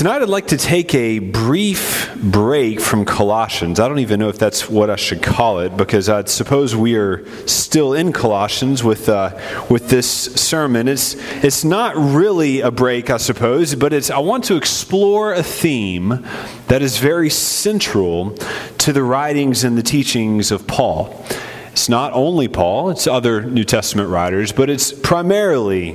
[0.00, 3.78] Tonight, I'd like to take a brief break from Colossians.
[3.78, 6.96] I don't even know if that's what I should call it because I suppose we
[6.96, 10.88] are still in Colossians with, uh, with this sermon.
[10.88, 15.42] It's, it's not really a break, I suppose, but it's, I want to explore a
[15.42, 16.26] theme
[16.68, 18.30] that is very central
[18.78, 21.26] to the writings and the teachings of Paul.
[21.72, 25.94] It's not only Paul, it's other New Testament writers, but it's primarily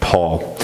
[0.00, 0.58] Paul.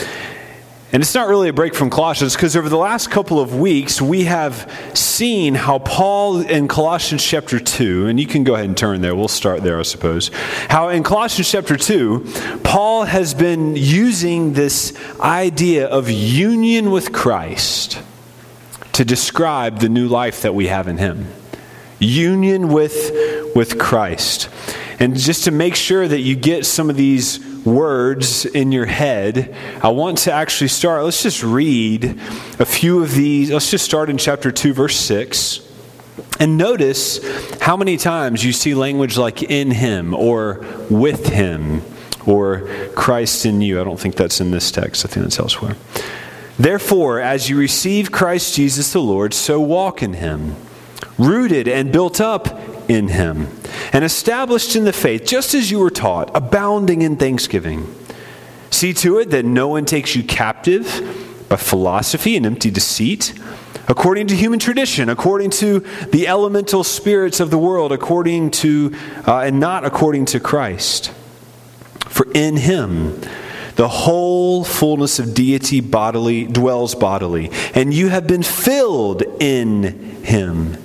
[0.91, 4.01] And it's not really a break from Colossians because over the last couple of weeks,
[4.01, 8.77] we have seen how Paul in Colossians chapter 2, and you can go ahead and
[8.77, 10.31] turn there, we'll start there, I suppose.
[10.69, 18.01] How in Colossians chapter 2, Paul has been using this idea of union with Christ
[18.95, 21.27] to describe the new life that we have in Him.
[21.99, 23.13] Union with,
[23.55, 24.49] with Christ.
[25.01, 29.55] And just to make sure that you get some of these words in your head,
[29.83, 31.05] I want to actually start.
[31.05, 32.05] Let's just read
[32.59, 33.51] a few of these.
[33.51, 35.61] Let's just start in chapter 2, verse 6.
[36.41, 37.21] And notice
[37.61, 41.83] how many times you see language like in him or with him
[42.27, 43.81] or Christ in you.
[43.81, 45.77] I don't think that's in this text, I think that's elsewhere.
[46.59, 50.57] Therefore, as you receive Christ Jesus the Lord, so walk in him,
[51.17, 53.49] rooted and built up in him,
[53.93, 57.95] and established in the faith, just as you were taught, abounding in thanksgiving.
[58.71, 63.33] See to it that no one takes you captive by philosophy and empty deceit,
[63.89, 65.81] according to human tradition, according to
[66.11, 68.95] the elemental spirits of the world, according to,
[69.27, 71.13] uh, and not according to Christ.
[72.09, 73.21] For in him,
[73.77, 79.83] the whole fullness of deity bodily dwells bodily, and you have been filled in
[80.25, 80.77] him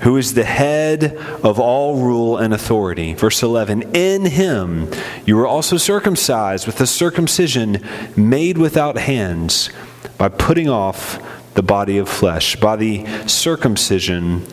[0.00, 3.14] who is the head of all rule and authority.
[3.14, 4.90] Verse 11 In him
[5.24, 7.78] you were also circumcised with a circumcision
[8.16, 9.70] made without hands,
[10.18, 11.22] by putting off
[11.54, 14.46] the body of flesh, by the circumcision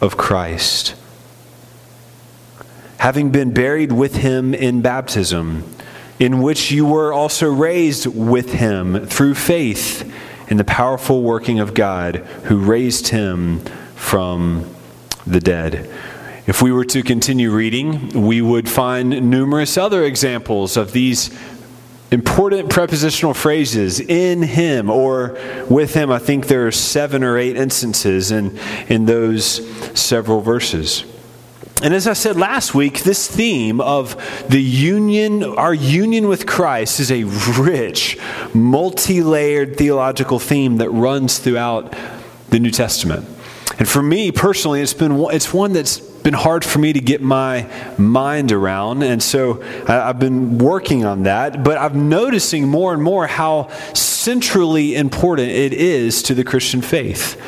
[0.00, 0.94] of Christ.
[2.98, 5.64] Having been buried with him in baptism,
[6.18, 10.12] in which you were also raised with him through faith
[10.48, 13.60] in the powerful working of God who raised him
[13.94, 14.64] from
[15.30, 15.88] the dead.
[16.46, 21.30] If we were to continue reading, we would find numerous other examples of these
[22.10, 25.38] important prepositional phrases in him or
[25.68, 26.10] with him.
[26.10, 29.66] I think there are seven or eight instances in, in those
[29.98, 31.04] several verses.
[31.82, 34.16] And as I said last week, this theme of
[34.48, 38.18] the union, our union with Christ, is a rich,
[38.52, 41.94] multi layered theological theme that runs throughout
[42.48, 43.28] the New Testament.
[43.78, 47.22] And for me personally, it's been it's one that's been hard for me to get
[47.22, 51.62] my mind around, and so I've been working on that.
[51.62, 57.40] But I'm noticing more and more how centrally important it is to the Christian faith.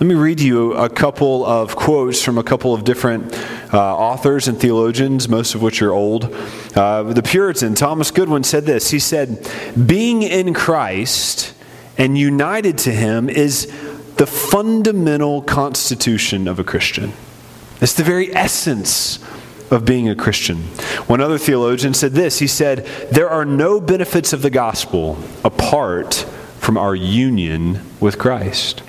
[0.00, 3.32] Let me read you a couple of quotes from a couple of different
[3.72, 6.34] uh, authors and theologians, most of which are old.
[6.74, 9.48] Uh, the Puritan, Thomas Goodwin, said this He said,
[9.86, 11.54] Being in Christ
[11.96, 13.72] and united to Him is
[14.16, 17.12] the fundamental constitution of a Christian.
[17.80, 19.18] It's the very essence
[19.70, 20.58] of being a Christian.
[21.06, 26.14] One other theologian said this He said, There are no benefits of the gospel apart
[26.58, 28.80] from our union with Christ.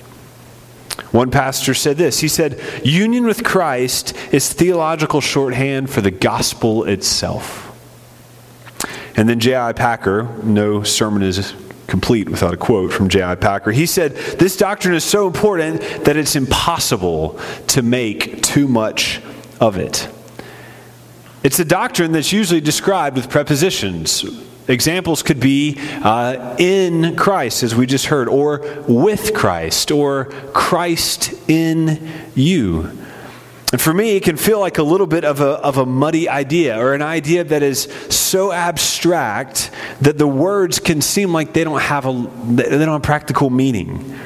[1.10, 6.84] One pastor said this He said, Union with Christ is theological shorthand for the gospel
[6.84, 7.64] itself.
[9.16, 9.72] And then J.I.
[9.72, 11.54] Packer, no sermon is
[11.86, 13.36] complete without a quote from J.I.
[13.36, 13.70] Packer.
[13.70, 19.20] He said, This doctrine is so important that it's impossible to make too much
[19.60, 20.08] of it.
[21.42, 24.24] It's a doctrine that's usually described with prepositions.
[24.68, 31.34] Examples could be uh, in Christ, as we just heard, or with Christ, or Christ
[31.48, 32.90] in you.
[33.76, 36.30] And for me, it can feel like a little bit of a, of a muddy
[36.30, 39.70] idea or an idea that is so abstract
[40.00, 42.12] that the words can seem like they don't have, a,
[42.48, 44.18] they don't have practical meaning.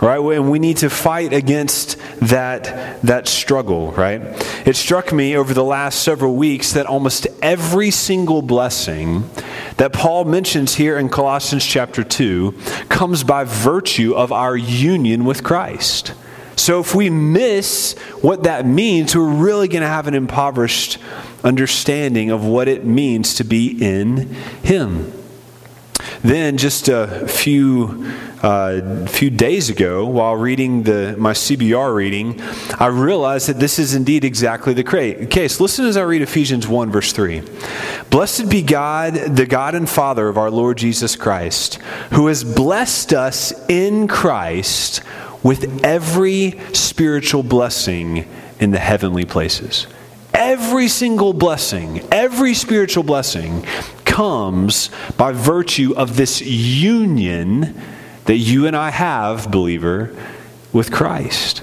[0.00, 0.18] Right?
[0.18, 4.22] And we need to fight against that, that struggle, right?
[4.66, 9.28] It struck me over the last several weeks that almost every single blessing
[9.76, 12.52] that Paul mentions here in Colossians chapter 2
[12.88, 16.14] comes by virtue of our union with Christ.
[16.56, 20.98] So if we miss what that means, we're really going to have an impoverished
[21.42, 24.16] understanding of what it means to be in
[24.62, 25.12] Him.
[26.22, 28.06] Then, just a few
[28.44, 32.38] uh, few days ago while reading the, my CBR reading,
[32.78, 35.60] I realized that this is indeed exactly the case.
[35.60, 37.42] Listen as I read Ephesians 1, verse 3.
[38.10, 41.76] Blessed be God, the God and Father of our Lord Jesus Christ,
[42.12, 45.00] who has blessed us in Christ
[45.44, 48.26] with every spiritual blessing
[48.58, 49.86] in the heavenly places.
[50.32, 53.62] Every single blessing, every spiritual blessing
[54.04, 57.80] comes by virtue of this union
[58.24, 60.16] that you and I have, believer,
[60.72, 61.62] with Christ.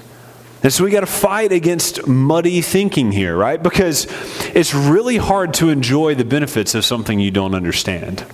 [0.62, 3.60] And so we got to fight against muddy thinking here, right?
[3.60, 4.06] Because
[4.54, 8.24] it's really hard to enjoy the benefits of something you don't understand.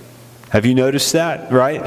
[0.50, 1.83] Have you noticed that, right?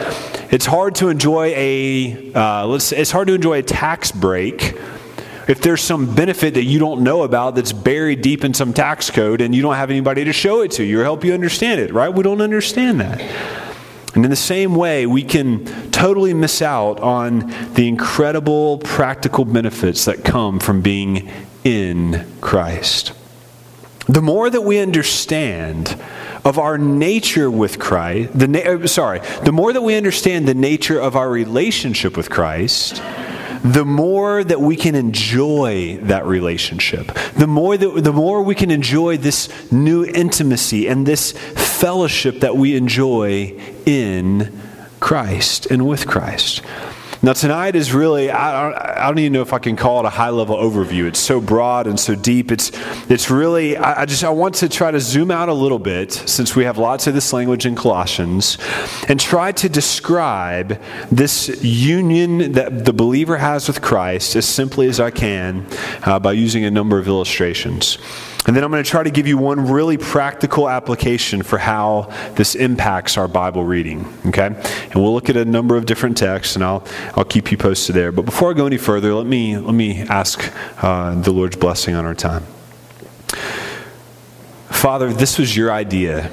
[0.51, 2.92] It's hard to enjoy a uh, let's.
[2.92, 4.77] It's hard to enjoy a tax break
[5.48, 9.09] if there's some benefit that you don't know about that's buried deep in some tax
[9.09, 11.80] code and you don't have anybody to show it to you or help you understand
[11.80, 12.13] it, right?
[12.13, 13.21] We don't understand that.
[14.13, 20.03] And in the same way, we can totally miss out on the incredible practical benefits
[20.06, 21.30] that come from being
[21.63, 23.13] in Christ.
[24.07, 25.98] The more that we understand
[26.44, 30.54] of our nature with Christ, the na- uh, sorry, the more that we understand the
[30.54, 33.02] nature of our relationship with Christ,
[33.64, 38.72] the more that we can enjoy that relationship, the more that the more we can
[38.72, 43.56] enjoy this new intimacy and this fellowship that we enjoy
[43.86, 44.52] in
[45.00, 46.62] Christ and with Christ.
[47.24, 50.06] Now, tonight is really, I don't, I don't even know if I can call it
[50.06, 51.06] a high level overview.
[51.06, 52.52] It's so broad and so deep.
[52.52, 52.72] It's,
[53.12, 56.12] it's really, I, I just, I want to try to zoom out a little bit
[56.12, 58.58] since we have lots of this language in Colossians
[59.08, 60.82] and try to describe
[61.12, 65.68] this union that the believer has with Christ as simply as I can
[66.04, 68.00] uh, by using a number of illustrations.
[68.48, 72.12] And then I'm going to try to give you one really practical application for how
[72.34, 74.12] this impacts our Bible reading.
[74.28, 74.48] Okay?
[74.48, 76.84] And we'll look at a number of different texts, and I'll,
[77.16, 78.12] I'll keep you posted there.
[78.12, 80.52] But before I go any further, let me, let me ask
[80.84, 82.44] uh, the Lord's blessing on our time.
[84.70, 86.32] Father, this was your idea.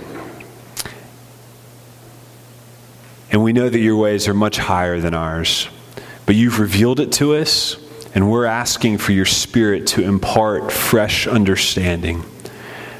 [3.30, 5.68] And we know that your ways are much higher than ours.
[6.24, 7.76] But you've revealed it to us
[8.18, 12.24] and we're asking for your Spirit to impart fresh understanding.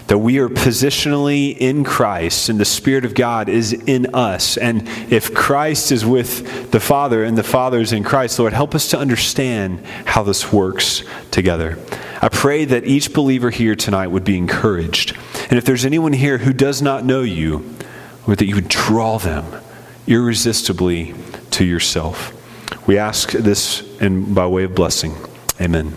[0.06, 4.56] That we are positionally in Christ and the Spirit of God is in us.
[4.56, 8.76] And if Christ is with the Father and the Father is in Christ, Lord, help
[8.76, 11.76] us to understand how this works together.
[12.22, 15.18] I pray that each believer here tonight would be encouraged.
[15.50, 17.74] And if there's anyone here who does not know you,
[18.28, 19.46] Lord, that you would draw them
[20.06, 21.12] irresistibly
[21.50, 22.32] to yourself.
[22.86, 25.14] We ask this in, by way of blessing.
[25.60, 25.94] Amen.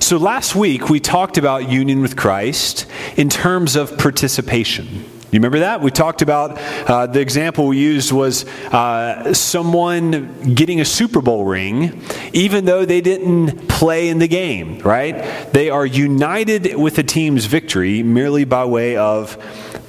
[0.00, 2.86] So last week we talked about union with Christ
[3.16, 5.04] in terms of participation.
[5.34, 5.80] You remember that?
[5.80, 6.58] We talked about
[6.88, 12.02] uh, the example we used was uh, someone getting a Super Bowl ring,
[12.32, 15.52] even though they didn't play in the game, right?
[15.52, 19.36] They are united with the team's victory merely by way of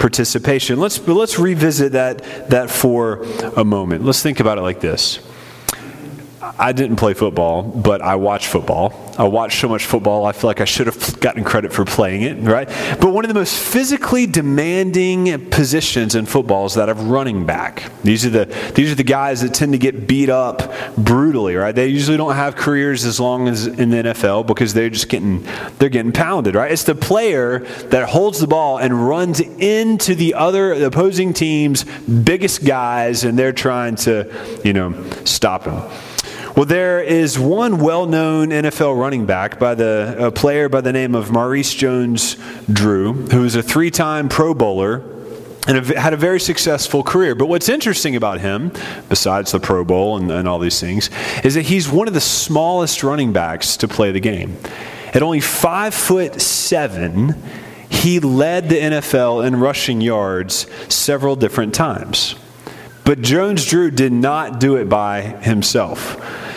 [0.00, 0.80] participation.
[0.80, 3.22] Let's, let's revisit that, that for
[3.56, 4.04] a moment.
[4.04, 5.20] Let's think about it like this.
[6.58, 9.06] I didn't play football, but I watch football.
[9.18, 12.22] I watch so much football, I feel like I should have gotten credit for playing
[12.22, 12.68] it, right?
[13.00, 17.90] But one of the most physically demanding positions in football is that of running back.
[18.02, 21.74] These are the these are the guys that tend to get beat up brutally, right?
[21.74, 25.46] They usually don't have careers as long as in the NFL because they're just getting
[25.78, 26.70] they're getting pounded, right?
[26.70, 31.84] It's the player that holds the ball and runs into the other the opposing team's
[31.84, 34.92] biggest guys and they're trying to, you know,
[35.24, 35.82] stop him.
[36.56, 40.90] Well, there is one well known NFL running back by the a player by the
[40.90, 42.38] name of Maurice Jones
[42.72, 45.02] Drew, who is a three time Pro Bowler
[45.68, 47.34] and had a very successful career.
[47.34, 48.72] But what's interesting about him,
[49.10, 51.10] besides the Pro Bowl and, and all these things,
[51.44, 54.56] is that he's one of the smallest running backs to play the game.
[55.12, 57.34] At only five foot seven,
[57.90, 62.34] he led the NFL in rushing yards several different times.
[63.04, 66.16] But Jones Drew did not do it by himself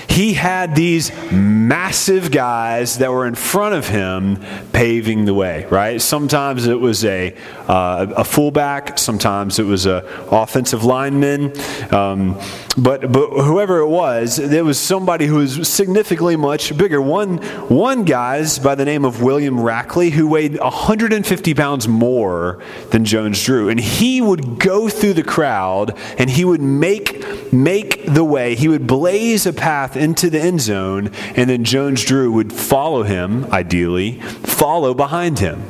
[0.10, 6.02] he had these massive guys that were in front of him paving the way, right?
[6.02, 7.36] Sometimes it was a,
[7.68, 11.54] uh, a fullback, sometimes it was an offensive lineman.
[11.94, 12.40] Um,
[12.78, 17.02] but, but whoever it was, it was somebody who was significantly much bigger.
[17.02, 17.38] One,
[17.68, 22.60] one guy's by the name of William Rackley, who weighed 150 pounds more
[22.92, 23.70] than Jones Drew.
[23.70, 28.68] And he would go through the crowd and he would make, make the way, he
[28.68, 33.46] would blaze a path into the end zone, and then Jones Drew would follow him,
[33.52, 35.64] ideally, follow behind him,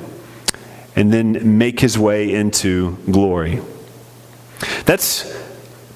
[0.96, 3.62] and then make his way into glory.
[4.86, 5.38] That's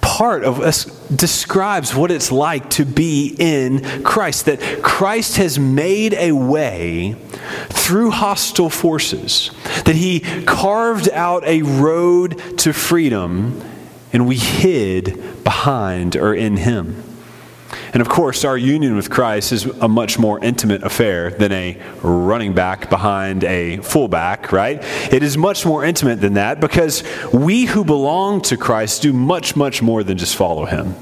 [0.02, 4.46] part of us describes what it's like to be in Christ.
[4.46, 7.16] That Christ has made a way
[7.70, 9.52] through hostile forces,
[9.86, 13.62] that he carved out a road to freedom,
[14.12, 17.04] and we hid behind or in him.
[17.94, 21.78] And of course, our union with Christ is a much more intimate affair than a
[22.02, 24.80] running back behind a fullback, right?
[25.12, 27.04] It is much more intimate than that because
[27.34, 30.96] we who belong to Christ do much, much more than just follow him.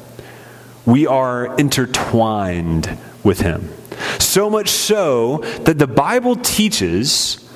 [0.85, 3.73] We are intertwined with him.
[4.19, 7.47] So much so that the Bible teaches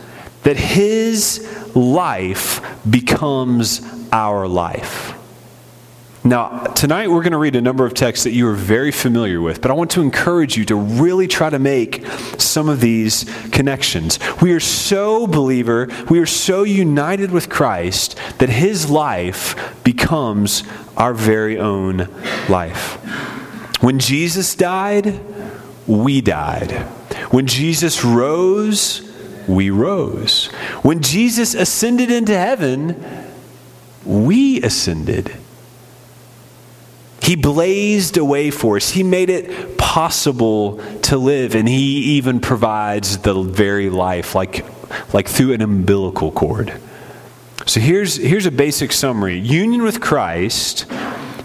[0.44, 3.82] that his life becomes
[4.12, 5.14] our life.
[6.26, 9.42] Now, tonight we're going to read a number of texts that you are very familiar
[9.42, 12.04] with, but I want to encourage you to really try to make
[12.40, 14.18] some of these connections.
[14.42, 20.64] We are so, believer, we are so united with Christ that his life becomes
[20.98, 22.10] our very own
[22.50, 22.94] life.
[23.84, 25.20] When Jesus died,
[25.86, 26.72] we died.
[27.30, 29.14] When Jesus rose,
[29.48, 30.48] we rose.
[30.82, 33.00] When Jesus ascended into heaven,
[34.04, 35.32] we ascended.
[37.26, 38.92] He blazed a way for us.
[38.92, 44.64] He made it possible to live, and He even provides the very life, like,
[45.12, 46.80] like through an umbilical cord.
[47.66, 50.86] So here's, here's a basic summary Union with Christ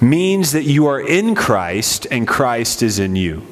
[0.02, 3.46] means that you are in Christ and Christ is in you.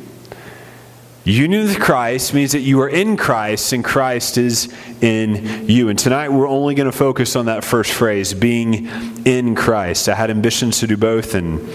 [1.24, 4.70] Union with Christ means that you are in Christ and Christ is
[5.02, 5.88] in you.
[5.88, 8.86] And tonight we're only going to focus on that first phrase, being
[9.24, 10.10] in Christ.
[10.10, 11.68] I had ambitions to do both, and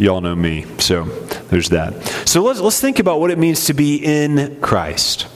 [0.00, 1.04] Y'all know me, so
[1.50, 1.92] there's that.
[2.26, 5.26] So let's, let's think about what it means to be in Christ.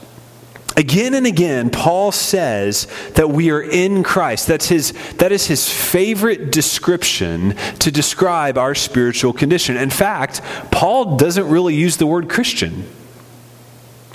[0.75, 4.47] Again and again, Paul says that we are in Christ.
[4.47, 9.77] That's his, that is his favorite description to describe our spiritual condition.
[9.77, 10.41] In fact,
[10.71, 12.87] Paul doesn't really use the word Christian.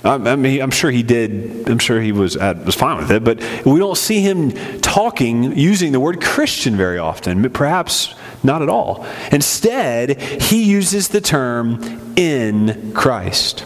[0.03, 1.69] I mean, I'm sure he did.
[1.69, 5.55] I'm sure he was uh, was fine with it, but we don't see him talking
[5.55, 7.47] using the word Christian very often.
[7.51, 9.05] Perhaps not at all.
[9.31, 13.61] Instead, he uses the term in Christ,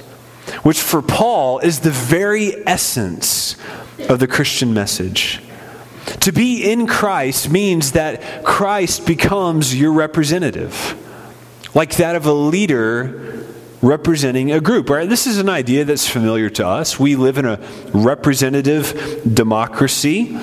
[0.64, 3.56] which for Paul is the very essence
[4.10, 5.42] of the Christian message.
[6.22, 10.96] To be in Christ means that Christ becomes your representative,
[11.74, 13.46] like that of a leader
[13.82, 15.08] representing a group, right?
[15.08, 17.00] This is an idea that's familiar to us.
[17.00, 17.60] We live in a
[17.94, 20.38] representative democracy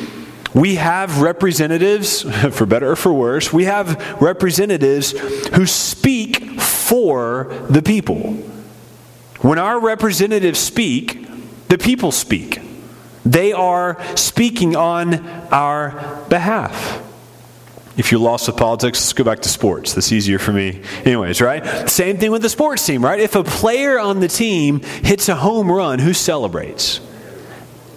[0.54, 5.12] we have representatives, for better or for worse, we have representatives
[5.54, 8.34] who speak for the people.
[9.40, 11.26] When our representatives speak,
[11.68, 12.60] the people speak.
[13.24, 17.00] They are speaking on our behalf.
[17.96, 19.94] If you're lost with politics, let's go back to sports.
[19.94, 20.82] That's easier for me.
[21.04, 21.88] Anyways, right?
[21.90, 23.20] Same thing with the sports team, right?
[23.20, 27.00] If a player on the team hits a home run, who celebrates?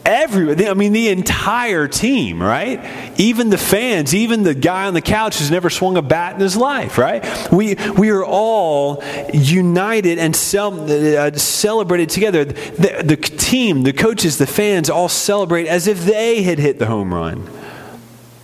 [0.05, 3.19] Everybody, I mean, the entire team, right?
[3.19, 6.41] Even the fans, even the guy on the couch who's never swung a bat in
[6.41, 7.25] his life, right?
[7.51, 12.45] We, we are all united and cel- uh, celebrated together.
[12.45, 16.85] The, the team, the coaches, the fans all celebrate as if they had hit the
[16.85, 17.49] home run.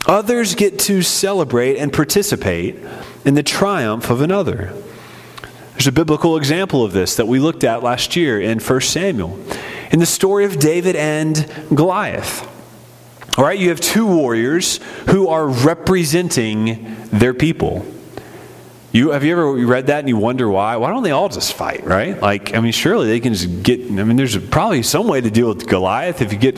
[0.08, 2.76] Others get to celebrate and participate
[3.24, 4.74] in the triumph of another.
[5.74, 9.40] There's a biblical example of this that we looked at last year in 1 Samuel
[9.92, 12.48] in the story of David and Goliath.
[13.38, 14.78] All right, you have two warriors
[15.10, 17.86] who are representing their people.
[18.94, 20.76] You, have you ever read that and you wonder why?
[20.76, 22.22] Why don't they all just fight, right?
[22.22, 25.30] Like, I mean, surely they can just get, I mean, there's probably some way to
[25.30, 26.58] deal with Goliath if you get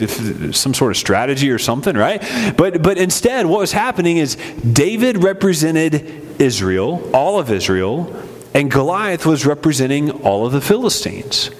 [0.52, 2.20] some sort of strategy or something, right?
[2.56, 8.12] But, but instead, what was happening is David represented Israel, all of Israel,
[8.52, 11.50] and Goliath was representing all of the Philistines.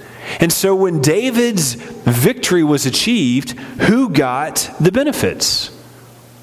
[0.41, 3.53] And so when David's victory was achieved,
[3.83, 5.71] who got the benefits?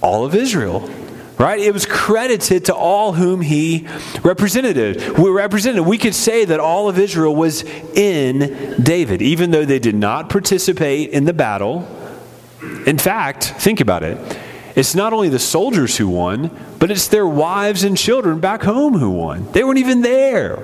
[0.01, 0.89] All of Israel.
[1.37, 1.59] Right?
[1.59, 3.87] It was credited to all whom he
[4.21, 5.17] represented.
[5.17, 5.83] We represented.
[5.83, 10.29] We could say that all of Israel was in David, even though they did not
[10.29, 11.87] participate in the battle.
[12.85, 14.19] In fact, think about it.
[14.75, 18.93] It's not only the soldiers who won, but it's their wives and children back home
[18.93, 19.51] who won.
[19.51, 20.63] They weren't even there.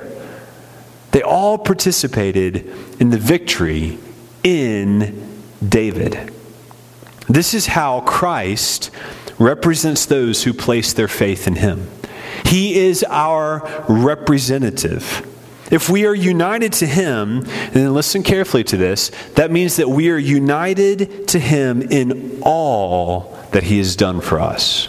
[1.17, 3.97] They all participated in the victory
[4.43, 6.31] in David.
[7.27, 8.91] This is how Christ
[9.39, 11.89] represents those who place their faith in him.
[12.45, 15.25] He is our representative.
[15.71, 19.89] If we are united to him, and then listen carefully to this, that means that
[19.89, 24.87] we are united to him in all that he has done for us.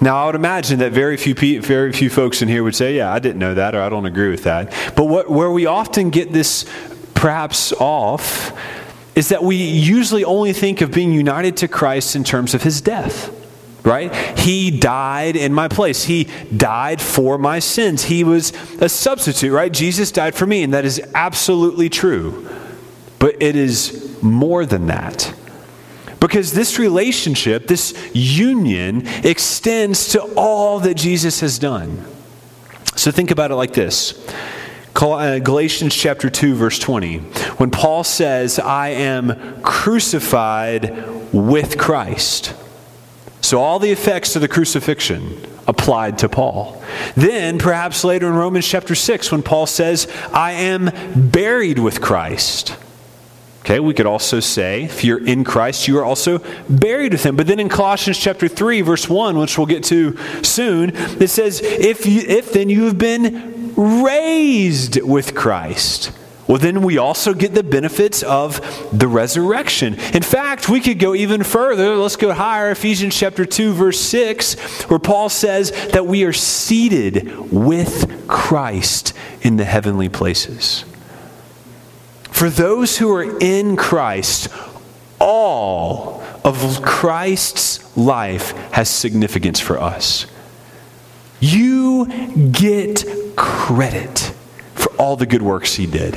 [0.00, 3.12] Now, I would imagine that very few, very few folks in here would say, Yeah,
[3.12, 4.72] I didn't know that, or I don't agree with that.
[4.96, 6.64] But what, where we often get this
[7.14, 8.52] perhaps off
[9.14, 12.80] is that we usually only think of being united to Christ in terms of his
[12.80, 13.36] death.
[13.82, 14.14] Right?
[14.38, 16.04] He died in my place.
[16.04, 18.04] He died for my sins.
[18.04, 19.72] He was a substitute, right?
[19.72, 22.46] Jesus died for me, and that is absolutely true.
[23.18, 25.34] But it is more than that.
[26.20, 32.06] Because this relationship, this union, extends to all that Jesus has done.
[32.94, 34.30] So think about it like this
[35.02, 37.18] uh, Galatians chapter 2, verse 20.
[37.58, 42.54] When Paul says, I am crucified with Christ.
[43.40, 46.82] So all the effects of the crucifixion applied to Paul.
[47.14, 50.90] Then, perhaps later in Romans chapter 6, when Paul says, I am
[51.30, 52.76] buried with Christ.
[53.60, 56.38] Okay, we could also say, if you're in Christ, you are also
[56.68, 57.36] buried with him.
[57.36, 61.60] But then in Colossians chapter 3, verse 1, which we'll get to soon, it says,
[61.62, 66.12] if, you, if then you have been raised with Christ.
[66.50, 68.60] Well, then we also get the benefits of
[68.98, 69.94] the resurrection.
[70.12, 71.94] In fact, we could go even further.
[71.94, 72.72] Let's go higher.
[72.72, 74.54] Ephesians chapter 2, verse 6,
[74.88, 79.12] where Paul says that we are seated with Christ
[79.42, 80.84] in the heavenly places.
[82.40, 84.48] For those who are in Christ,
[85.18, 90.24] all of Christ's life has significance for us.
[91.38, 92.06] You
[92.50, 93.04] get
[93.36, 94.32] credit
[94.74, 96.14] for all the good works he did.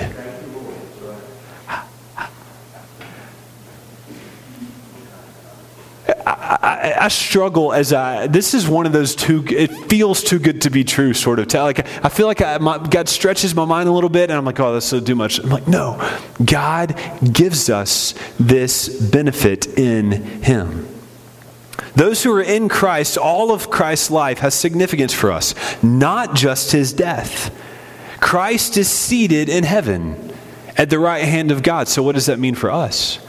[6.61, 8.27] I, I, struggle as I.
[8.27, 11.51] This is one of those two, It feels too good to be true, sort of.
[11.53, 14.45] Like I feel like I, my, God stretches my mind a little bit, and I'm
[14.45, 15.39] like, oh, that's so too much.
[15.39, 15.97] I'm like, no,
[16.43, 16.99] God
[17.31, 20.87] gives us this benefit in Him.
[21.95, 26.71] Those who are in Christ, all of Christ's life has significance for us, not just
[26.71, 27.55] His death.
[28.19, 30.33] Christ is seated in heaven
[30.77, 31.87] at the right hand of God.
[31.87, 33.19] So, what does that mean for us?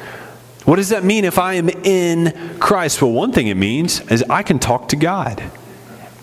[0.65, 3.03] What does that mean if I am in Christ?
[3.03, 5.43] Well, one thing it means is I can talk to God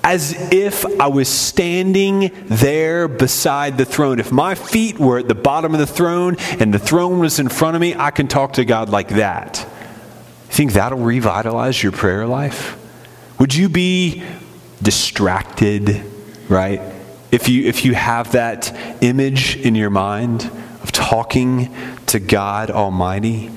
[0.03, 4.19] as if I was standing there beside the throne.
[4.19, 7.49] If my feet were at the bottom of the throne and the throne was in
[7.49, 9.57] front of me, I can talk to God like that.
[10.49, 12.77] Think that'll revitalize your prayer life?
[13.39, 14.23] Would you be
[14.81, 16.03] distracted,
[16.49, 16.81] right?
[17.31, 20.49] If you if you have that image in your mind
[20.83, 21.73] of talking
[22.07, 23.51] to God Almighty,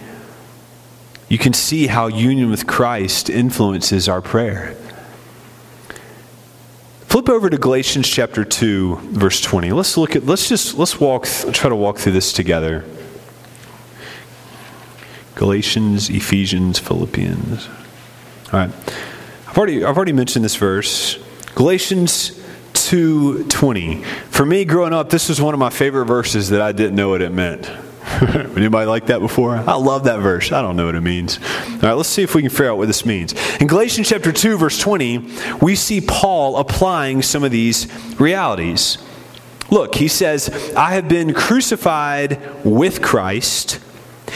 [1.35, 4.77] you can see how union with Christ influences our prayer.
[7.09, 9.73] Flip over to Galatians chapter 2 verse 20.
[9.73, 12.85] Let's look at let's just let's walk try to walk through this together.
[15.35, 17.66] Galatians, Ephesians, Philippians.
[18.53, 18.70] All right.
[19.49, 21.18] I've already I've already mentioned this verse.
[21.57, 22.40] Galatians
[22.75, 24.05] 2:20.
[24.31, 27.09] For me growing up, this was one of my favorite verses that I didn't know
[27.09, 27.68] what it meant.
[28.57, 29.57] Anybody like that before?
[29.57, 30.53] I love that verse.
[30.53, 31.38] I don't know what it means.
[31.38, 33.33] All right, let's see if we can figure out what this means.
[33.61, 35.31] In Galatians chapter 2, verse 20,
[35.62, 37.88] we see Paul applying some of these
[38.21, 38.99] realities.
[39.71, 43.81] Look, he says, I have been crucified with Christ.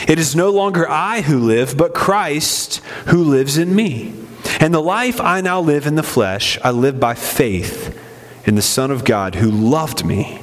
[0.07, 2.77] It is no longer I who live, but Christ
[3.07, 4.15] who lives in me.
[4.59, 7.97] And the life I now live in the flesh, I live by faith
[8.45, 10.41] in the Son of God who loved me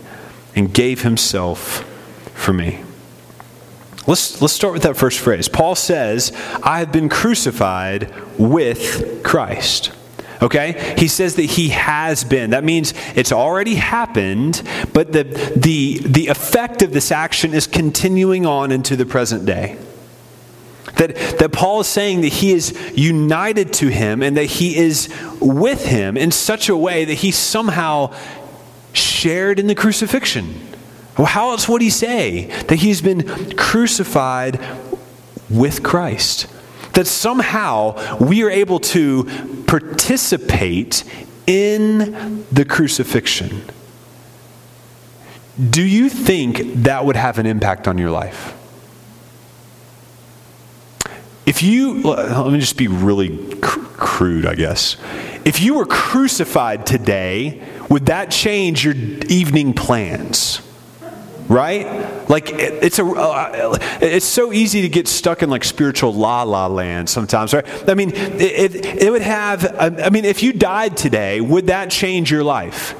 [0.54, 1.84] and gave himself
[2.34, 2.85] for me.
[4.06, 5.48] Let's, let's start with that first phrase.
[5.48, 9.92] Paul says, I have been crucified with Christ.
[10.40, 10.94] Okay?
[10.96, 12.50] He says that he has been.
[12.50, 15.24] That means it's already happened, but the,
[15.56, 19.76] the, the effect of this action is continuing on into the present day.
[20.96, 25.12] That, that Paul is saying that he is united to him and that he is
[25.40, 28.14] with him in such a way that he somehow
[28.92, 30.54] shared in the crucifixion.
[31.16, 34.60] Well, how else would he say that he's been crucified
[35.48, 36.46] with Christ?
[36.92, 39.24] That somehow we are able to
[39.66, 41.04] participate
[41.46, 43.62] in the crucifixion.
[45.70, 48.52] Do you think that would have an impact on your life?
[51.46, 54.96] If you, let me just be really cr- crude, I guess.
[55.44, 60.60] If you were crucified today, would that change your evening plans?
[61.48, 62.28] Right?
[62.28, 66.42] Like it, it's a uh, it's so easy to get stuck in like spiritual la
[66.42, 67.88] la land sometimes right?
[67.88, 71.90] I mean it, it, it would have i mean if you died today would that
[71.90, 72.94] change your life?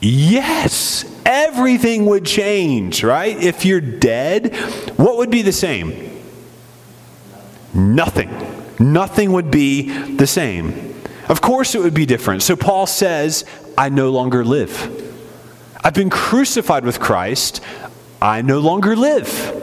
[0.00, 1.04] Yes.
[1.24, 3.36] Everything would change right?
[3.36, 4.54] If you're dead
[4.96, 6.10] what would be the same?
[7.74, 8.30] Nothing.
[8.78, 10.94] Nothing would be the same.
[11.28, 12.42] Of course, it would be different.
[12.42, 13.44] So Paul says,
[13.78, 15.11] I no longer live.
[15.84, 17.60] I've been crucified with Christ.
[18.20, 19.58] I no longer live.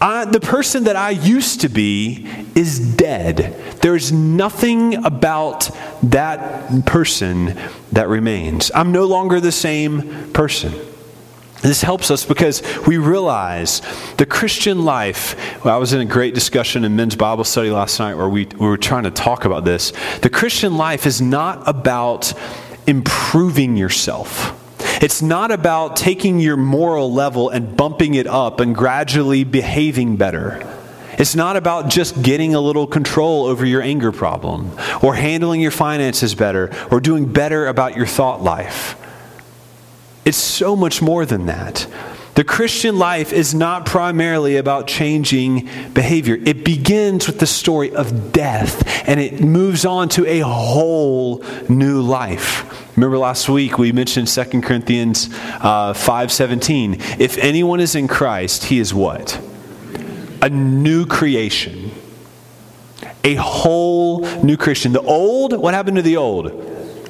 [0.00, 3.54] I, the person that I used to be is dead.
[3.82, 5.70] There's nothing about
[6.02, 7.56] that person
[7.92, 8.72] that remains.
[8.74, 10.72] I'm no longer the same person.
[11.60, 13.80] This helps us because we realize
[14.16, 15.64] the Christian life.
[15.64, 18.46] Well, I was in a great discussion in men's Bible study last night where we,
[18.46, 19.92] we were trying to talk about this.
[20.22, 22.32] The Christian life is not about
[22.88, 24.58] improving yourself.
[25.02, 30.64] It's not about taking your moral level and bumping it up and gradually behaving better.
[31.18, 34.70] It's not about just getting a little control over your anger problem
[35.02, 38.94] or handling your finances better or doing better about your thought life.
[40.24, 41.88] It's so much more than that.
[42.34, 46.38] The Christian life is not primarily about changing behavior.
[46.46, 52.00] It begins with the story of death and it moves on to a whole new
[52.00, 52.68] life.
[52.96, 55.28] Remember last week we mentioned 2 Corinthians
[55.60, 57.20] uh, 5:17.
[57.20, 59.40] If anyone is in Christ, he is what?
[60.42, 61.90] A new creation.
[63.24, 64.92] A whole new creation.
[64.92, 66.50] The old, what happened to the old?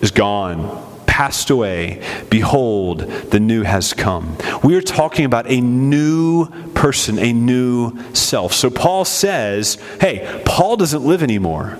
[0.03, 2.03] Is gone passed away.
[2.31, 4.35] Behold, the new has come.
[4.65, 8.55] We are talking about a new person, a new self.
[8.55, 11.79] So Paul says, hey, Paul doesn't live anymore.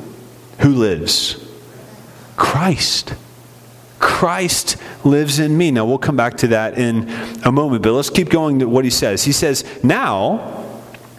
[0.61, 1.43] Who lives?
[2.37, 3.15] Christ.
[4.03, 5.71] Christ lives in me.
[5.71, 7.09] Now, we'll come back to that in
[7.45, 9.23] a moment, but let's keep going to what he says.
[9.23, 10.62] He says, Now,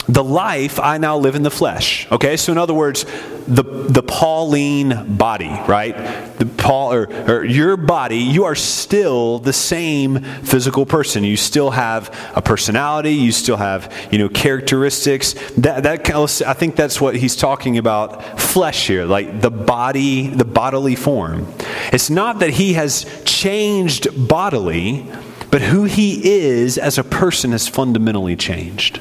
[0.07, 2.11] the life I now live in the flesh.
[2.11, 3.05] Okay, so in other words,
[3.47, 5.95] the, the Pauline body, right?
[6.37, 11.23] The Paul or, or your body, you are still the same physical person.
[11.23, 13.13] You still have a personality.
[13.13, 15.33] You still have you know characteristics.
[15.57, 16.09] That that
[16.45, 18.39] I think that's what he's talking about.
[18.39, 21.53] Flesh here, like the body, the bodily form.
[21.91, 25.05] It's not that he has changed bodily,
[25.51, 28.99] but who he is as a person has fundamentally changed.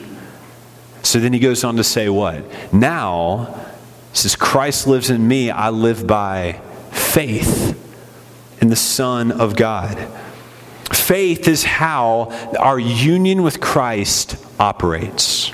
[1.03, 2.73] So then he goes on to say what?
[2.73, 3.67] Now,
[4.13, 6.61] says Christ lives in me, I live by
[6.91, 7.79] faith
[8.61, 9.97] in the Son of God.
[10.93, 15.53] Faith is how our union with Christ operates.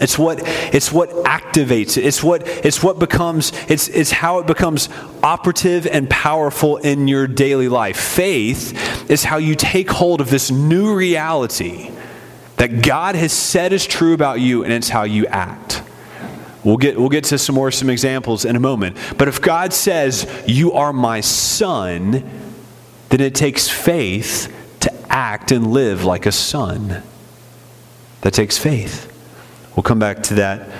[0.00, 0.40] It's what,
[0.74, 2.04] it's what activates it.
[2.04, 4.88] It's what, it's what becomes, it's, it's how it becomes
[5.22, 7.96] operative and powerful in your daily life.
[7.96, 11.92] Faith is how you take hold of this new reality
[12.62, 15.82] that God has said is true about you, and it's how you act.
[16.62, 18.96] We'll get, we'll get to some more some examples in a moment.
[19.18, 22.22] But if God says, You are my son,
[23.08, 27.02] then it takes faith to act and live like a son.
[28.20, 29.08] That takes faith.
[29.74, 30.70] We'll come back to that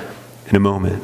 [0.46, 1.02] in a moment.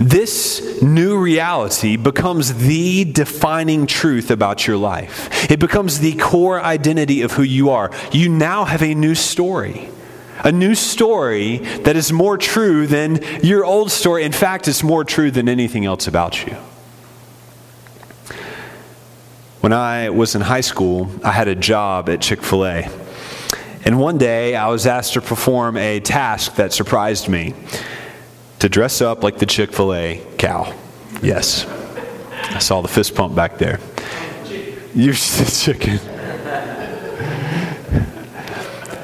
[0.00, 5.48] This new reality becomes the defining truth about your life.
[5.52, 7.92] It becomes the core identity of who you are.
[8.10, 9.88] You now have a new story.
[10.42, 14.24] A new story that is more true than your old story.
[14.24, 16.56] In fact, it's more true than anything else about you.
[19.60, 22.90] When I was in high school, I had a job at Chick fil A.
[23.84, 27.54] And one day I was asked to perform a task that surprised me
[28.60, 30.74] to dress up like the Chick fil A cow.
[31.22, 31.66] Yes.
[31.66, 33.80] I saw the fist pump back there.
[34.94, 36.00] You're chicken.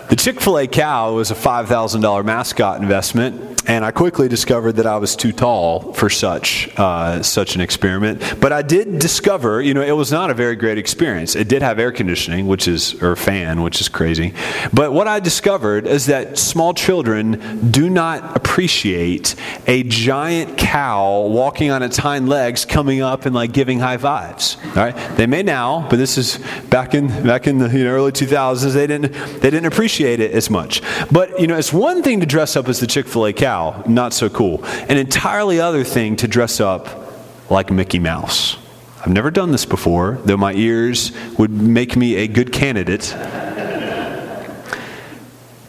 [0.08, 4.86] The Chick fil A cow was a $5,000 mascot investment and I quickly discovered that
[4.86, 8.22] I was too tall for such uh, such an experiment.
[8.40, 11.34] But I did discover, you know, it was not a very great experience.
[11.34, 14.34] It did have air conditioning, which is or fan, which is crazy.
[14.72, 19.34] But what I discovered is that small children do not appreciate
[19.66, 24.56] a giant cow walking on its hind legs, coming up and like giving high fives.
[24.64, 26.38] All right, they may now, but this is
[26.70, 28.72] back in back in the you know, early 2000s.
[28.72, 30.82] They didn't they didn't appreciate it as much.
[31.10, 33.55] But you know, it's one thing to dress up as the Chick Fil A cow
[33.86, 34.64] not so cool.
[34.88, 38.56] An entirely other thing to dress up like Mickey Mouse.
[39.00, 43.14] I've never done this before, though my ears would make me a good candidate.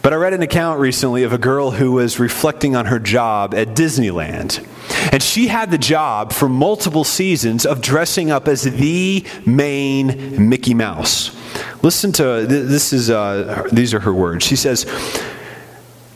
[0.02, 3.54] But I read an account recently of a girl who was reflecting on her job
[3.54, 4.66] at Disneyland.
[5.12, 10.74] And she had the job for multiple seasons of dressing up as the main Mickey
[10.74, 11.36] Mouse.
[11.84, 14.46] Listen to this is uh, these are her words.
[14.46, 14.86] She says,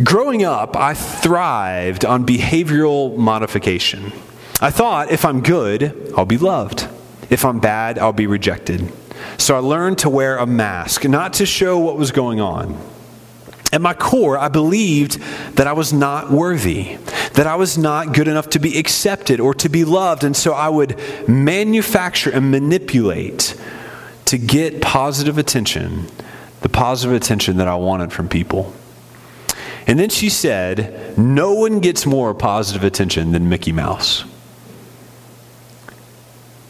[0.03, 4.13] Growing up, I thrived on behavioral modification.
[4.61, 6.87] I thought if I'm good, I'll be loved.
[7.29, 8.91] If I'm bad, I'll be rejected.
[9.37, 12.79] So I learned to wear a mask, not to show what was going on.
[13.73, 15.19] At my core, I believed
[15.55, 16.97] that I was not worthy,
[17.33, 20.23] that I was not good enough to be accepted or to be loved.
[20.23, 23.59] And so I would manufacture and manipulate
[24.25, 26.07] to get positive attention,
[26.61, 28.73] the positive attention that I wanted from people.
[29.87, 34.25] And then she said, No one gets more positive attention than Mickey Mouse.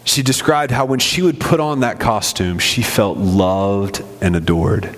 [0.03, 4.97] She described how when she would put on that costume, she felt loved and adored.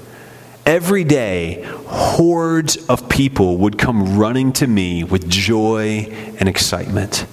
[0.65, 6.07] Every day, hordes of people would come running to me with joy
[6.39, 7.25] and excitement.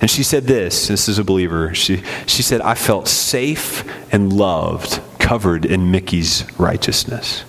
[0.00, 1.74] And she said this this is a believer.
[1.74, 7.44] She, she said, I felt safe and loved, covered in Mickey's righteousness.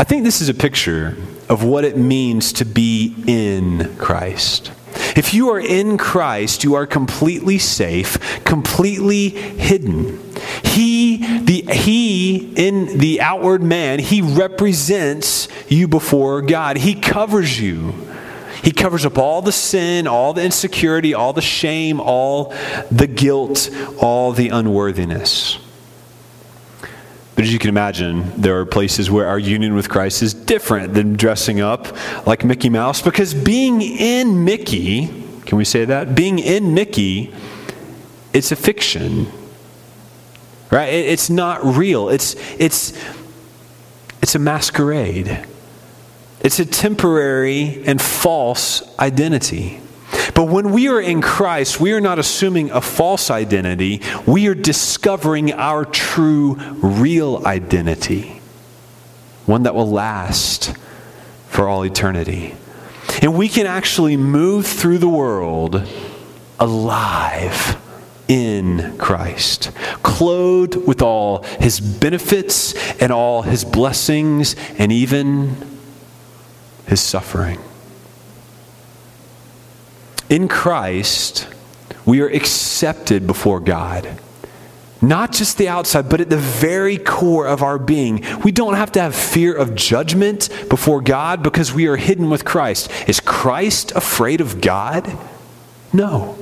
[0.00, 1.16] I think this is a picture
[1.48, 4.70] of what it means to be in Christ.
[5.16, 10.20] If you are in Christ, you are completely safe, completely hidden.
[10.62, 16.76] He, the, he, in the outward man, he represents you before God.
[16.76, 17.92] He covers you.
[18.62, 22.54] He covers up all the sin, all the insecurity, all the shame, all
[22.92, 23.68] the guilt,
[24.00, 25.58] all the unworthiness.
[27.38, 30.92] But as you can imagine, there are places where our union with Christ is different
[30.94, 31.86] than dressing up
[32.26, 35.06] like Mickey Mouse because being in Mickey,
[35.46, 36.16] can we say that?
[36.16, 37.32] Being in Mickey,
[38.32, 39.28] it's a fiction.
[40.72, 40.92] Right?
[40.92, 42.08] It's not real.
[42.08, 42.92] It's it's
[44.20, 45.46] it's a masquerade.
[46.40, 49.80] It's a temporary and false identity.
[50.34, 54.54] But when we are in Christ, we are not assuming a false identity, we are
[54.54, 58.40] discovering our true, real identity,
[59.46, 60.76] one that will last
[61.48, 62.54] for all eternity.
[63.20, 65.86] And we can actually move through the world
[66.60, 67.76] alive
[68.28, 75.56] in Christ, clothed with all his benefits and all his blessings and even
[76.86, 77.58] his suffering.
[80.28, 81.48] In Christ,
[82.04, 84.20] we are accepted before God.
[85.00, 88.24] Not just the outside, but at the very core of our being.
[88.42, 92.44] We don't have to have fear of judgment before God because we are hidden with
[92.44, 92.90] Christ.
[93.06, 95.16] Is Christ afraid of God?
[95.92, 96.36] No.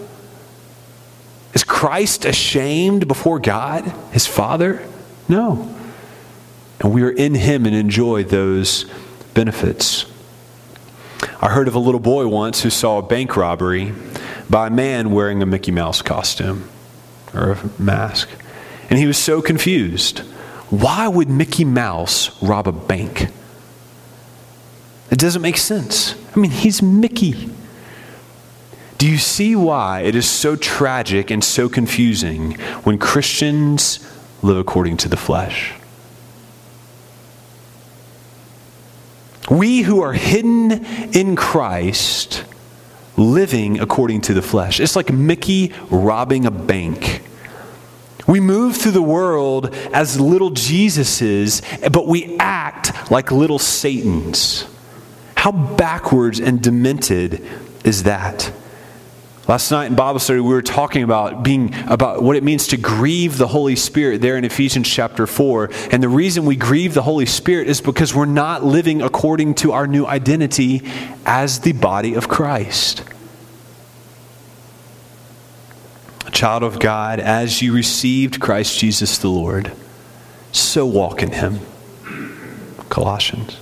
[1.52, 4.86] Is Christ ashamed before God, his Father?
[5.28, 5.74] No.
[6.80, 8.84] And we are in him and enjoy those
[9.34, 10.06] benefits.
[11.40, 13.92] I heard of a little boy once who saw a bank robbery
[14.48, 16.68] by a man wearing a Mickey Mouse costume
[17.34, 18.28] or a mask.
[18.88, 20.20] And he was so confused.
[20.70, 23.28] Why would Mickey Mouse rob a bank?
[25.10, 26.14] It doesn't make sense.
[26.34, 27.50] I mean, he's Mickey.
[28.98, 32.52] Do you see why it is so tragic and so confusing
[32.82, 34.00] when Christians
[34.42, 35.74] live according to the flesh?
[39.50, 42.44] We who are hidden in Christ,
[43.16, 44.80] living according to the flesh.
[44.80, 47.22] It's like Mickey robbing a bank.
[48.26, 54.66] We move through the world as little Jesuses, but we act like little Satans.
[55.36, 57.46] How backwards and demented
[57.84, 58.52] is that?
[59.48, 62.76] Last night in Bible study, we were talking about being about what it means to
[62.76, 65.70] grieve the Holy Spirit there in Ephesians chapter 4.
[65.92, 69.70] And the reason we grieve the Holy Spirit is because we're not living according to
[69.70, 70.82] our new identity
[71.24, 73.04] as the body of Christ.
[76.26, 79.70] A child of God, as you received Christ Jesus the Lord,
[80.50, 81.60] so walk in him.
[82.88, 83.58] Colossians.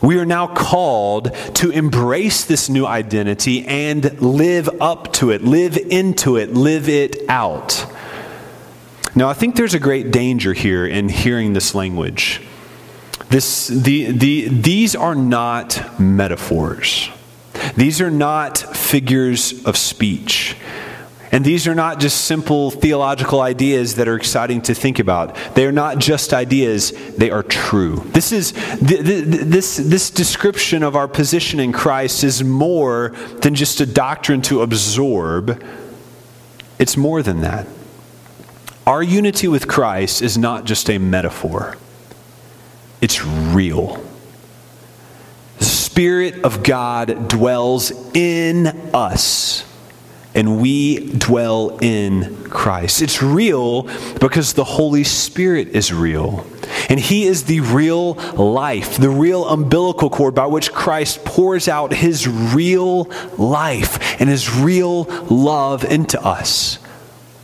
[0.00, 5.76] We are now called to embrace this new identity and live up to it, live
[5.76, 7.86] into it, live it out.
[9.14, 12.40] Now, I think there's a great danger here in hearing this language.
[13.30, 17.10] This, the, the, these are not metaphors.
[17.76, 20.56] These are not figures of speech.
[21.30, 25.36] And these are not just simple theological ideas that are exciting to think about.
[25.54, 28.02] They are not just ideas, they are true.
[28.06, 33.10] This is this this description of our position in Christ is more
[33.40, 35.62] than just a doctrine to absorb.
[36.78, 37.66] It's more than that.
[38.86, 41.76] Our unity with Christ is not just a metaphor.
[43.02, 44.02] It's real.
[45.58, 49.67] The Spirit of God dwells in us
[50.34, 53.02] and we dwell in Christ.
[53.02, 53.82] It's real
[54.18, 56.46] because the Holy Spirit is real.
[56.88, 61.92] And He is the real life, the real umbilical cord by which Christ pours out
[61.92, 63.04] His real
[63.36, 66.78] life and His real love into us.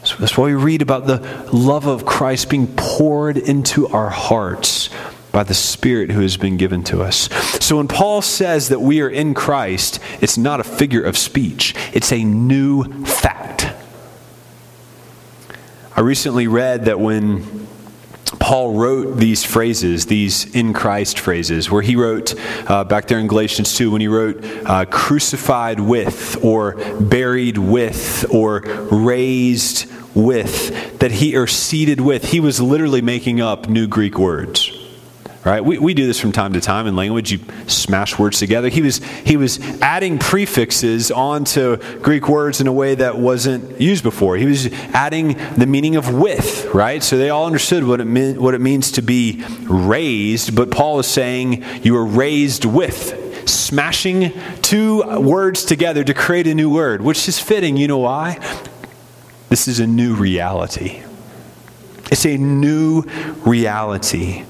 [0.04, 1.18] So that's why we read about the
[1.52, 4.90] love of Christ being poured into our hearts
[5.34, 7.28] by the Spirit who has been given to us.
[7.64, 11.74] So when Paul says that we are in Christ, it's not a figure of speech,
[11.94, 13.72] it's a new fact.
[15.96, 17.68] I recently read that when
[18.40, 22.34] Paul wrote these phrases, these in Christ phrases, where he wrote
[22.68, 28.26] uh, back there in Galatians 2, when he wrote uh, crucified with, or buried with,
[28.28, 34.18] or raised with, that he, or seated with, he was literally making up new Greek
[34.18, 34.73] words
[35.44, 35.62] right?
[35.62, 37.30] We, we do this from time to time in language.
[37.30, 38.68] You smash words together.
[38.68, 44.02] He was, he was adding prefixes onto Greek words in a way that wasn't used
[44.02, 44.36] before.
[44.36, 47.02] He was adding the meaning of with, right?
[47.02, 50.98] So they all understood what it, meant, what it means to be raised, but Paul
[50.98, 53.20] is saying you were raised with.
[53.46, 57.76] Smashing two words together to create a new word, which is fitting.
[57.76, 58.38] You know why?
[59.50, 61.02] This is a new reality.
[62.10, 63.02] It's a new
[63.44, 64.46] reality.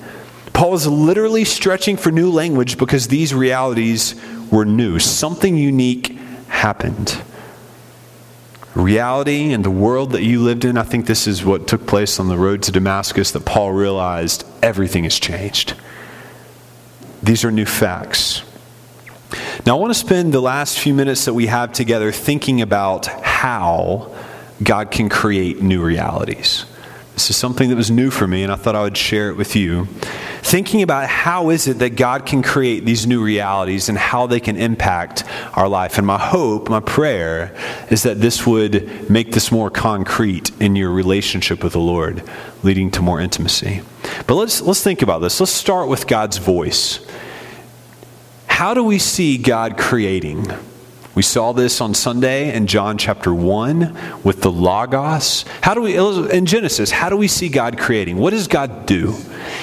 [0.54, 4.14] Paul is literally stretching for new language because these realities
[4.50, 5.00] were new.
[5.00, 6.16] Something unique
[6.48, 7.20] happened.
[8.74, 12.18] Reality and the world that you lived in, I think this is what took place
[12.18, 15.74] on the road to Damascus that Paul realized everything has changed.
[17.22, 18.42] These are new facts.
[19.66, 23.06] Now, I want to spend the last few minutes that we have together thinking about
[23.06, 24.14] how
[24.62, 26.64] God can create new realities.
[27.14, 29.36] This is something that was new for me, and I thought I would share it
[29.36, 29.86] with you.
[30.42, 34.40] Thinking about how is it that God can create these new realities and how they
[34.40, 35.22] can impact
[35.56, 35.96] our life.
[35.96, 37.56] And my hope, my prayer,
[37.88, 42.28] is that this would make this more concrete in your relationship with the Lord,
[42.64, 43.82] leading to more intimacy.
[44.26, 45.38] But let's, let's think about this.
[45.38, 47.06] Let's start with God's voice.
[48.48, 50.48] How do we see God creating?
[51.14, 55.44] We saw this on Sunday in John chapter 1 with the Logos.
[55.60, 58.16] How do we, in Genesis, how do we see God creating?
[58.16, 59.14] What does God do?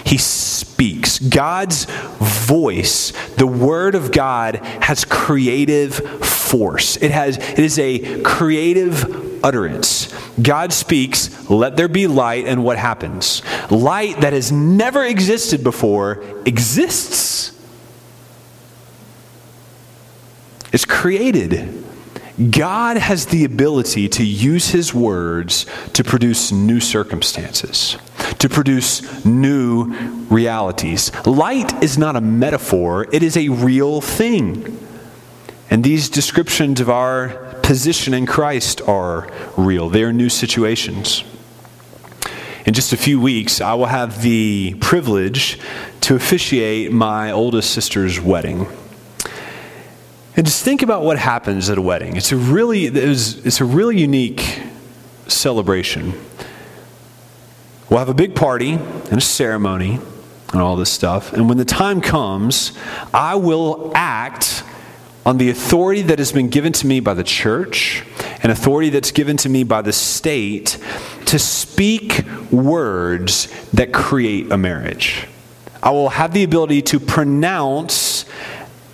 [0.05, 1.19] He speaks.
[1.19, 1.85] God's
[2.19, 6.95] voice, the Word of God, has creative force.
[6.95, 10.07] It, has, it is a creative utterance.
[10.41, 13.41] God speaks, let there be light, and what happens?
[13.69, 17.61] Light that has never existed before exists.
[20.71, 21.84] Is created.
[22.49, 27.97] God has the ability to use his words to produce new circumstances,
[28.39, 29.93] to produce new
[30.29, 31.12] realities.
[31.25, 34.79] Light is not a metaphor, it is a real thing.
[35.69, 37.29] And these descriptions of our
[37.63, 41.23] position in Christ are real, they are new situations.
[42.65, 45.60] In just a few weeks, I will have the privilege
[46.01, 48.67] to officiate my oldest sister's wedding.
[50.36, 52.15] And just think about what happens at a wedding.
[52.15, 54.62] It's a really, it's a really unique
[55.28, 56.13] celebration.
[57.89, 60.00] We'll have a big party and a ceremony
[60.54, 61.34] and all this stuff.
[61.34, 62.72] And when the time comes,
[63.13, 64.63] I will act
[65.26, 68.04] on the authority that has been given to me by the church
[68.41, 70.78] and authority that's given to me by the state
[71.26, 75.28] to speak words that create a marriage.
[75.84, 78.26] I will have the ability to pronounce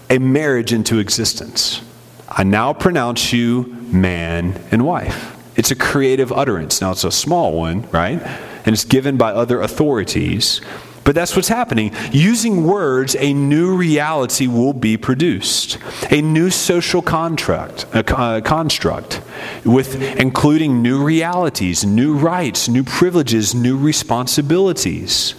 [0.10, 1.82] a marriage into existence.
[2.30, 5.36] I now pronounce you man and wife.
[5.58, 6.82] It's a creative utterance.
[6.82, 8.22] Now, it's a small one, right?
[8.22, 10.62] And it's given by other authorities.
[11.04, 11.94] But that's what's happening.
[12.12, 15.78] Using words, a new reality will be produced.
[16.12, 19.22] A new social contract, a uh, construct,
[19.64, 25.34] with including new realities, new rights, new privileges, new responsibilities.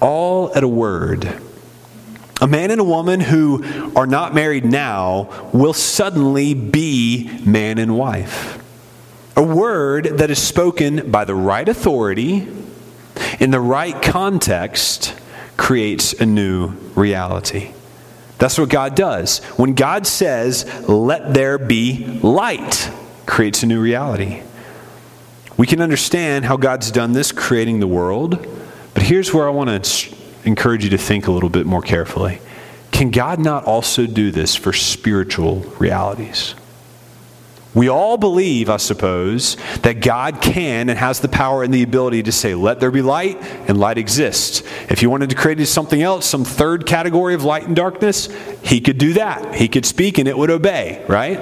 [0.00, 1.40] All at a word.
[2.40, 3.64] A man and a woman who
[3.96, 8.62] are not married now will suddenly be man and wife.
[9.36, 12.46] A word that is spoken by the right authority
[13.40, 15.14] in the right context
[15.56, 17.72] creates a new reality.
[18.38, 19.38] That's what God does.
[19.56, 22.90] When God says, let there be light,
[23.24, 24.42] creates a new reality.
[25.56, 28.46] We can understand how God's done this, creating the world,
[28.92, 30.15] but here's where I want to
[30.46, 32.40] encourage you to think a little bit more carefully.
[32.92, 36.54] Can God not also do this for spiritual realities?
[37.74, 42.22] We all believe, I suppose, that God can and has the power and the ability
[42.22, 43.36] to say, let there be light,
[43.68, 44.62] and light exists.
[44.88, 48.30] If he wanted to create something else, some third category of light and darkness,
[48.62, 49.56] he could do that.
[49.56, 51.38] He could speak and it would obey, right?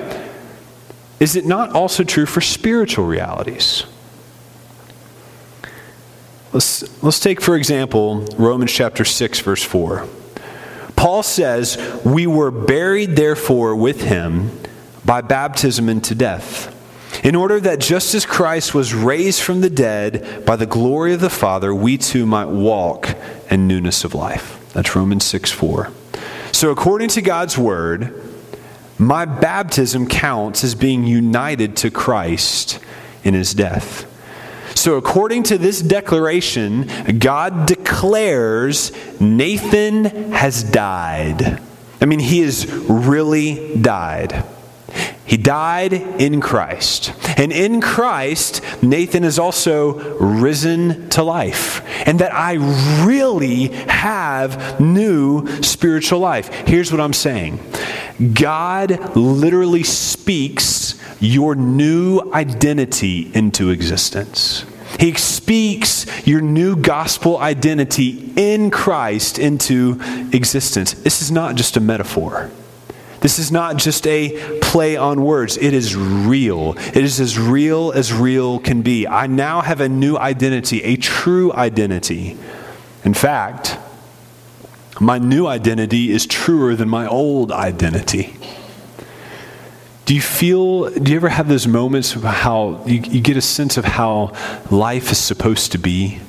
[1.20, 3.84] Is it not also true for spiritual realities?
[6.54, 10.06] Let's, let's take, for example, Romans chapter 6, verse 4.
[10.94, 14.56] Paul says, We were buried, therefore, with him
[15.04, 16.70] by baptism into death,
[17.24, 21.20] in order that just as Christ was raised from the dead by the glory of
[21.20, 23.16] the Father, we too might walk
[23.50, 24.64] in newness of life.
[24.74, 25.90] That's Romans 6 4.
[26.52, 28.14] So, according to God's word,
[28.96, 32.78] my baptism counts as being united to Christ
[33.24, 34.08] in his death.
[34.84, 41.58] So, according to this declaration, God declares Nathan has died.
[42.02, 44.44] I mean, he has really died.
[45.24, 47.14] He died in Christ.
[47.38, 51.80] And in Christ, Nathan is also risen to life.
[52.06, 52.56] And that I
[53.06, 56.52] really have new spiritual life.
[56.66, 57.58] Here's what I'm saying
[58.34, 64.66] God literally speaks your new identity into existence.
[64.98, 70.00] He speaks your new gospel identity in Christ into
[70.32, 70.92] existence.
[70.92, 72.50] This is not just a metaphor.
[73.20, 75.56] This is not just a play on words.
[75.56, 76.74] It is real.
[76.78, 79.06] It is as real as real can be.
[79.06, 82.36] I now have a new identity, a true identity.
[83.02, 83.78] In fact,
[85.00, 88.36] my new identity is truer than my old identity.
[90.04, 93.42] Do you feel, do you ever have those moments of how you, you get a
[93.42, 94.32] sense of how
[94.70, 96.20] life is supposed to be?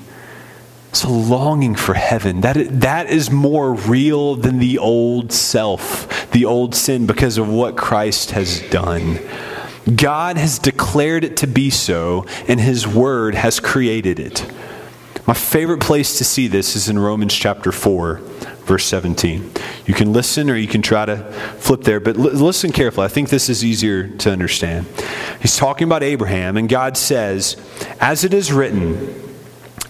[0.90, 2.40] It's a longing for heaven.
[2.40, 7.76] That, that is more real than the old self, the old sin, because of what
[7.76, 9.20] Christ has done.
[9.94, 14.50] God has declared it to be so, and His Word has created it.
[15.28, 18.22] My favorite place to see this is in Romans chapter 4,
[18.66, 19.52] verse 17.
[19.86, 21.18] You can listen or you can try to
[21.60, 23.06] flip there, but l- listen carefully.
[23.06, 24.88] I think this is easier to understand.
[25.42, 27.56] He's talking about Abraham, and God says,
[28.00, 29.24] As it is written,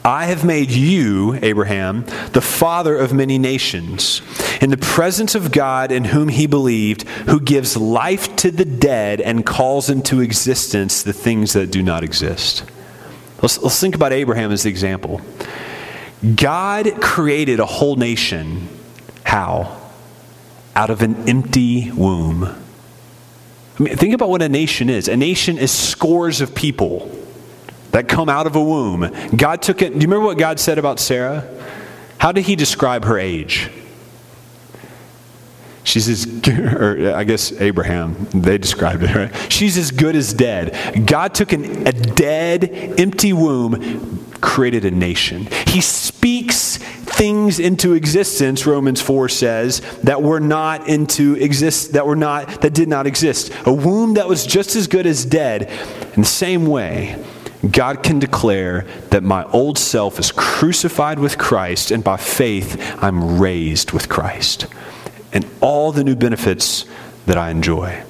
[0.04, 4.22] I have made you, Abraham, the father of many nations,
[4.62, 9.20] in the presence of God in whom he believed, who gives life to the dead
[9.20, 12.64] and calls into existence the things that do not exist.
[13.42, 15.22] Let's, let's think about Abraham as the example.
[16.34, 18.68] God created a whole nation.
[19.24, 19.82] How?
[20.76, 22.44] Out of an empty womb.
[23.78, 25.08] I mean, think about what a nation is.
[25.08, 27.12] A nation is scores of people
[27.92, 29.12] that come out of a womb.
[29.36, 29.90] God took it.
[29.90, 31.48] Do you remember what God said about Sarah?
[32.18, 33.70] How did he describe her age?
[35.84, 39.52] She's as or I guess Abraham, they described it, right?
[39.52, 41.06] She's as good as dead.
[41.06, 45.48] God took an, a dead, empty womb, created a nation.
[45.68, 52.16] He speaks things into existence, Romans 4 says, that were not into exist that were
[52.16, 53.52] not that did not exist.
[53.66, 55.70] A womb that was just as good as dead.
[56.14, 57.22] In the same way,
[57.72, 63.39] God can declare that my old self is crucified with Christ, and by faith, I'm
[63.39, 64.68] raised with Christ.
[65.34, 66.86] And all the new benefits
[67.26, 68.04] that I enjoy.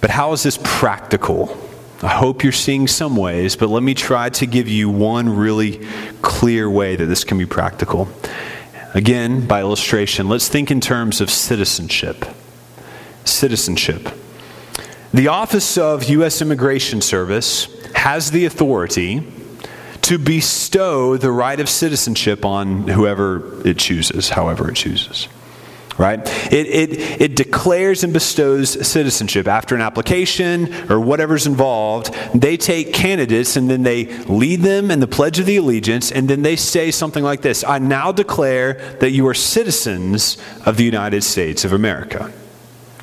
[0.00, 1.69] But how is this practical?
[2.02, 5.86] I hope you're seeing some ways, but let me try to give you one really
[6.22, 8.08] clear way that this can be practical.
[8.94, 12.24] Again, by illustration, let's think in terms of citizenship.
[13.24, 14.08] Citizenship.
[15.12, 16.40] The Office of U.S.
[16.40, 19.22] Immigration Service has the authority
[20.00, 25.28] to bestow the right of citizenship on whoever it chooses, however it chooses.
[26.00, 26.18] Right?
[26.50, 29.46] It, it, it declares and bestows citizenship.
[29.46, 35.00] After an application or whatever's involved, they take candidates and then they lead them in
[35.00, 38.96] the Pledge of the Allegiance, and then they say something like this I now declare
[39.00, 42.32] that you are citizens of the United States of America.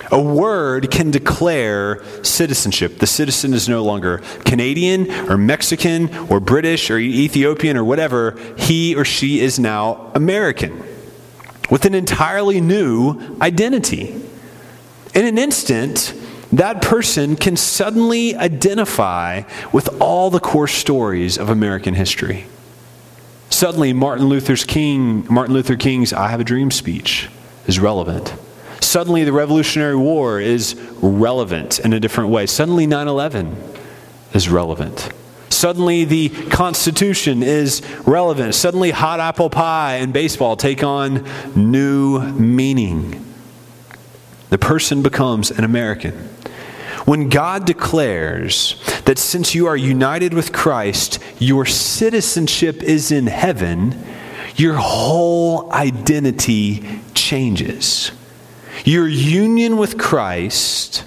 [0.09, 2.97] A word can declare citizenship.
[2.97, 8.39] The citizen is no longer Canadian or Mexican or British or Ethiopian or whatever.
[8.57, 10.96] He or she is now American
[11.69, 14.21] with an entirely new identity.
[15.13, 16.13] In an instant,
[16.51, 19.43] that person can suddenly identify
[19.73, 22.45] with all the core stories of American history.
[23.49, 27.29] Suddenly, Martin Luther's King, Martin Luther King's "I Have a Dream" speech
[27.65, 28.33] is relevant.
[28.79, 32.45] Suddenly, the Revolutionary War is relevant in a different way.
[32.45, 33.55] Suddenly, 9 11
[34.33, 35.09] is relevant.
[35.49, 38.55] Suddenly, the Constitution is relevant.
[38.55, 43.23] Suddenly, hot apple pie and baseball take on new meaning.
[44.49, 46.13] The person becomes an American.
[47.05, 54.03] When God declares that since you are united with Christ, your citizenship is in heaven,
[54.57, 58.11] your whole identity changes.
[58.83, 61.05] Your union with Christ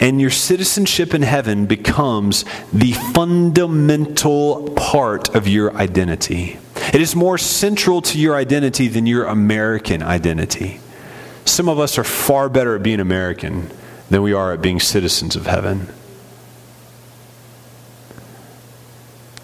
[0.00, 6.58] and your citizenship in heaven becomes the fundamental part of your identity.
[6.94, 10.80] It is more central to your identity than your American identity.
[11.44, 13.70] Some of us are far better at being American
[14.10, 15.88] than we are at being citizens of heaven.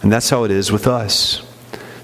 [0.03, 1.43] And that's how it is with us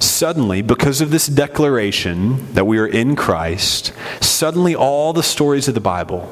[0.02, 5.74] suddenly, because of this declaration that we are in Christ, suddenly all the stories of
[5.74, 6.30] the Bible,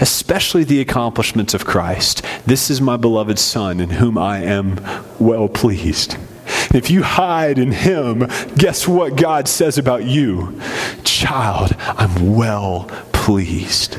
[0.00, 4.78] especially the accomplishments of Christ, this is my beloved Son in whom I am
[5.18, 6.16] well pleased.
[6.74, 10.60] If you hide in Him, guess what God says about you?
[11.04, 13.98] Child, I'm well pleased.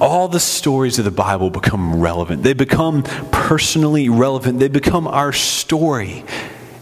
[0.00, 2.42] all the stories of the Bible become relevant.
[2.42, 4.58] They become personally relevant.
[4.58, 6.24] They become our story.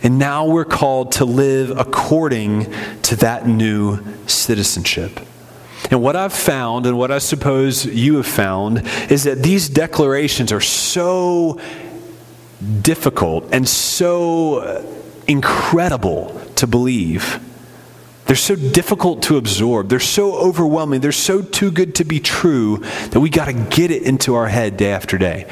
[0.07, 3.99] And now we're called to live according to that new
[4.29, 5.19] citizenship.
[5.91, 10.53] And what I've found, and what I suppose you have found, is that these declarations
[10.53, 11.61] are so
[12.83, 14.87] difficult and so
[15.27, 17.41] incredible to believe
[18.27, 19.89] they're so difficult to absorb.
[19.89, 21.01] They're so overwhelming.
[21.01, 22.79] They're so too good to be true
[23.11, 25.47] that we got to get it into our head day after day.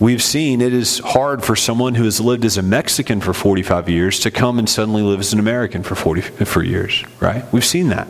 [0.00, 3.88] We've seen it is hard for someone who has lived as a Mexican for 45
[3.88, 7.44] years to come and suddenly live as an American for 40 for years, right?
[7.52, 8.06] We've seen that.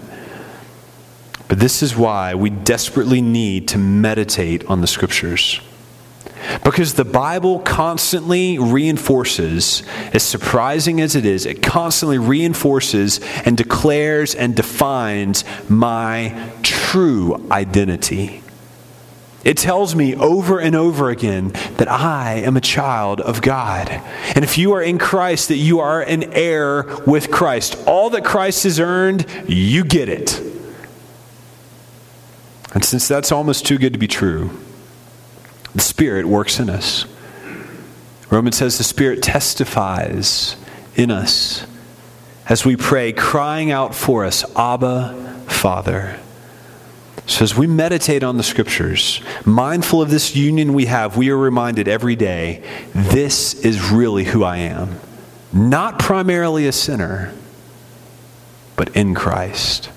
[1.49, 5.63] But this is why we desperately need to meditate on the scriptures.
[6.63, 9.83] Because the Bible constantly reinforces,
[10.13, 18.43] as surprising as it is, it constantly reinforces and declares and defines my true identity.
[19.49, 23.89] It tells me over and over again that I am a child of God.
[23.89, 27.83] And if you are in Christ, that you are an heir with Christ.
[27.87, 30.39] All that Christ has earned, you get it.
[32.75, 34.51] And since that's almost too good to be true,
[35.75, 37.07] the Spirit works in us.
[38.29, 40.57] Romans says the Spirit testifies
[40.95, 41.67] in us
[42.51, 46.21] as we pray, crying out for us, Abba, Father.
[47.29, 51.37] So, as we meditate on the scriptures, mindful of this union we have, we are
[51.37, 52.63] reminded every day
[52.95, 54.99] this is really who I am.
[55.53, 57.35] Not primarily a sinner,
[58.77, 59.91] but in Christ.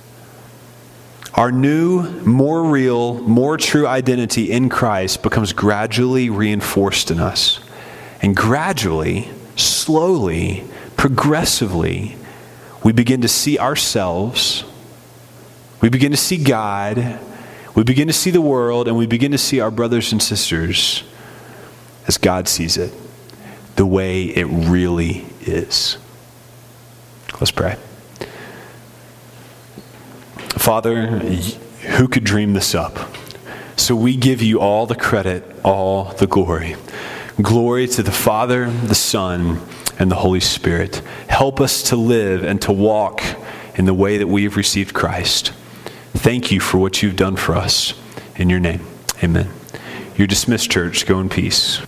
[1.36, 7.62] Our new, more real, more true identity in Christ becomes gradually reinforced in us.
[8.22, 10.66] And gradually, slowly,
[10.98, 12.18] progressively,
[12.84, 14.66] we begin to see ourselves,
[15.82, 17.20] we begin to see God,
[17.76, 21.04] we begin to see the world, and we begin to see our brothers and sisters
[22.08, 22.94] as God sees it,
[23.76, 25.98] the way it really is.
[27.40, 27.78] Let's pray.
[30.50, 32.98] Father, who could dream this up?
[33.78, 36.76] So we give you all the credit, all the glory.
[37.42, 39.60] Glory to the Father, the Son,
[39.98, 40.98] and the Holy Spirit.
[41.28, 43.24] Help us to live and to walk
[43.76, 45.54] in the way that we have received Christ.
[46.14, 47.94] Thank you for what you've done for us.
[48.36, 48.82] In your name,
[49.24, 49.50] amen.
[50.16, 51.06] You're dismissed, church.
[51.06, 51.82] Go in peace.